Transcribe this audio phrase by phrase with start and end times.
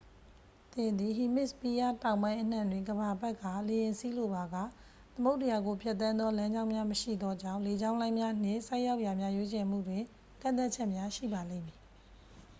[0.71, 4.55] သင်သည် ဟီမစ်စပီးယားတောင်ပိုင်းအနှံ့တွင် ကမ္ဘာပတ်ကာ လေယာဉ်စီးလိုပါက
[5.13, 10.03] သမုဒ္ဒရာကိုဖြတ်သန်းသောလမ်းကြောင်းများမရှိသောကြောင့် လေကြောင်းလိုင်းများနှင့် ဆိုက်ရောက်ရာများ ရွေးချယ်မှုတွင်
[10.41, 11.79] ကန့်သတ်ချက်များရှိပါလိမ့်မည်